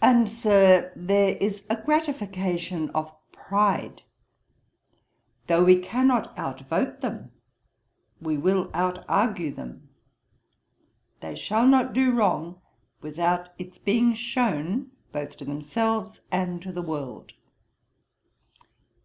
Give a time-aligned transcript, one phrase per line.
[0.00, 4.02] 'And, Sir, there is a gratification of pride.
[5.48, 7.32] Though we cannot out vote them
[8.20, 9.88] we will out argue them.
[11.22, 12.60] They shall not do wrong
[13.00, 17.32] without its being shown both to themselves and to the world.'